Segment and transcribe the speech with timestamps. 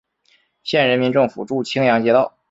[0.63, 2.35] 县人民政府驻青阳街道。